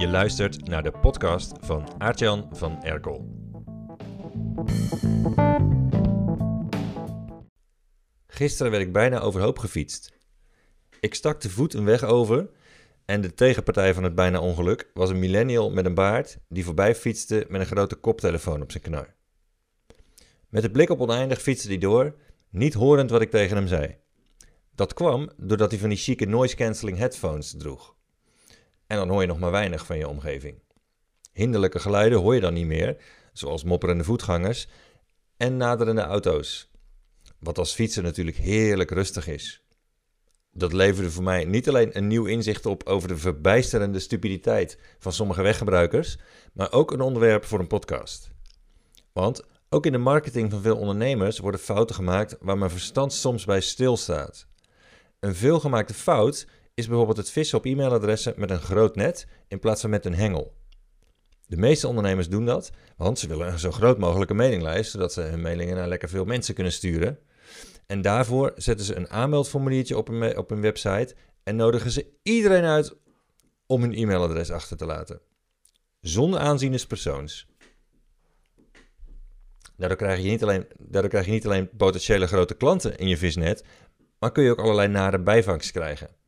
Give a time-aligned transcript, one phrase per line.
[0.00, 3.28] Je luistert naar de podcast van Aartjan van Erkel.
[8.26, 10.12] Gisteren werd ik bijna overhoop gefietst.
[11.00, 12.50] Ik stak de voet een weg over
[13.04, 16.94] en de tegenpartij van het bijna ongeluk was een millennial met een baard die voorbij
[16.94, 19.14] fietste met een grote koptelefoon op zijn knar.
[20.48, 22.14] Met de blik op oneindig fietste hij door,
[22.50, 23.96] niet horend wat ik tegen hem zei.
[24.74, 27.98] Dat kwam doordat hij van die chique noise-canceling headphones droeg.
[28.90, 30.58] En dan hoor je nog maar weinig van je omgeving.
[31.32, 32.96] Hinderlijke geluiden hoor je dan niet meer,
[33.32, 34.68] zoals mopperende voetgangers
[35.36, 36.70] en naderende auto's.
[37.38, 39.64] Wat als fietser natuurlijk heerlijk rustig is.
[40.52, 45.12] Dat leverde voor mij niet alleen een nieuw inzicht op over de verbijsterende stupiditeit van
[45.12, 46.18] sommige weggebruikers,
[46.52, 48.30] maar ook een onderwerp voor een podcast.
[49.12, 53.44] Want ook in de marketing van veel ondernemers worden fouten gemaakt waar mijn verstand soms
[53.44, 54.46] bij stilstaat.
[55.20, 56.46] Een veelgemaakte fout
[56.80, 60.14] is bijvoorbeeld het vissen op e-mailadressen met een groot net in plaats van met een
[60.14, 60.58] hengel.
[61.46, 65.20] De meeste ondernemers doen dat, want ze willen een zo groot mogelijke mailinglijst, zodat ze
[65.20, 67.18] hun mailingen naar lekker veel mensen kunnen sturen.
[67.86, 72.96] En daarvoor zetten ze een aanmeldformuliertje op een, op website en nodigen ze iedereen uit
[73.66, 75.20] om hun e-mailadres achter te laten.
[76.00, 77.48] Zonder aanzien persoons.
[79.76, 83.16] Daardoor krijg, je niet alleen, daardoor krijg je niet alleen potentiële grote klanten in je
[83.16, 83.64] visnet,
[84.18, 86.19] maar kun je ook allerlei nare bijvangst krijgen.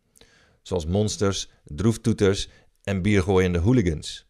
[0.63, 2.49] Zoals monsters, droeftoeters
[2.83, 4.27] en biergooiende hooligans.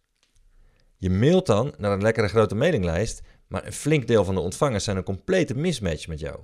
[0.96, 4.84] Je mailt dan naar een lekkere grote mailinglijst, maar een flink deel van de ontvangers
[4.84, 6.40] zijn een complete mismatch met jou.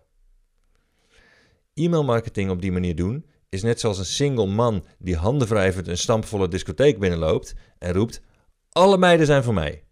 [1.74, 6.48] E-mailmarketing op die manier doen is net zoals een single man die handenwrijvend een stampvolle
[6.48, 8.20] discotheek binnenloopt en roept:
[8.70, 9.84] Alle meiden zijn voor mij.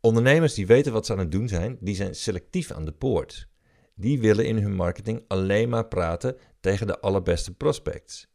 [0.00, 3.48] Ondernemers die weten wat ze aan het doen zijn, die zijn selectief aan de poort.
[3.94, 8.26] Die willen in hun marketing alleen maar praten tegen de allerbeste prospects,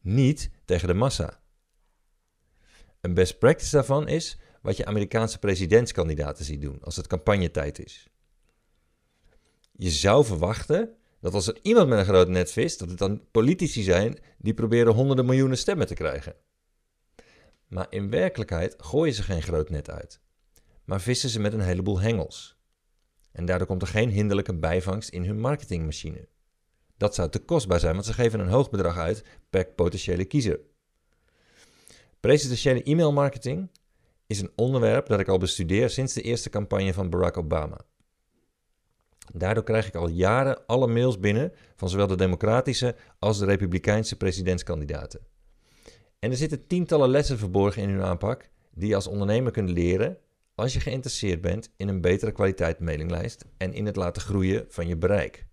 [0.00, 1.40] niet tegen de massa.
[3.00, 8.08] Een best practice daarvan is wat je Amerikaanse presidentskandidaten ziet doen als het campagnetijd is.
[9.72, 13.30] Je zou verwachten dat als er iemand met een groot net vist, dat het dan
[13.30, 16.34] politici zijn die proberen honderden miljoenen stemmen te krijgen.
[17.66, 20.20] Maar in werkelijkheid gooien ze geen groot net uit,
[20.84, 22.61] maar vissen ze met een heleboel hengels.
[23.32, 26.28] En daardoor komt er geen hinderlijke bijvangst in hun marketingmachine.
[26.96, 30.60] Dat zou te kostbaar zijn, want ze geven een hoog bedrag uit per potentiële kiezer.
[32.20, 33.70] Presidentiële e-mailmarketing
[34.26, 37.80] is een onderwerp dat ik al bestudeer sinds de eerste campagne van Barack Obama.
[39.32, 44.16] Daardoor krijg ik al jaren alle mails binnen van zowel de democratische als de republikeinse
[44.16, 45.20] presidentskandidaten.
[46.18, 50.18] En er zitten tientallen lessen verborgen in hun aanpak die je als ondernemer kunt leren
[50.54, 54.86] als je geïnteresseerd bent in een betere kwaliteit mailinglijst en in het laten groeien van
[54.86, 55.46] je bereik.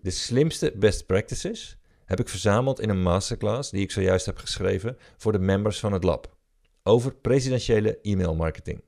[0.00, 4.96] De slimste best practices heb ik verzameld in een masterclass die ik zojuist heb geschreven
[5.16, 6.36] voor de members van het lab
[6.82, 8.82] over presidentiële e-mailmarketing.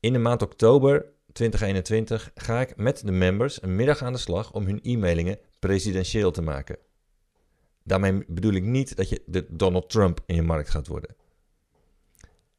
[0.00, 4.52] In de maand oktober 2021 ga ik met de members een middag aan de slag
[4.52, 6.78] om hun e-mailingen presidentieel te maken.
[7.84, 11.16] Daarmee bedoel ik niet dat je de Donald Trump in je markt gaat worden.